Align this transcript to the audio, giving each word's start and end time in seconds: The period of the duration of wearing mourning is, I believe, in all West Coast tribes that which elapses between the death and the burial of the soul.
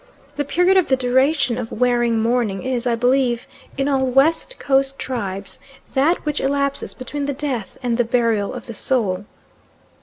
The 0.35 0.45
period 0.45 0.77
of 0.77 0.87
the 0.87 0.95
duration 0.95 1.59
of 1.59 1.71
wearing 1.71 2.19
mourning 2.19 2.63
is, 2.63 2.87
I 2.87 2.95
believe, 2.95 3.45
in 3.77 3.87
all 3.87 4.03
West 4.03 4.57
Coast 4.57 4.97
tribes 4.97 5.59
that 5.93 6.25
which 6.25 6.41
elapses 6.41 6.95
between 6.95 7.25
the 7.27 7.33
death 7.33 7.77
and 7.83 7.99
the 7.99 8.03
burial 8.03 8.51
of 8.51 8.65
the 8.65 8.73
soul. 8.73 9.25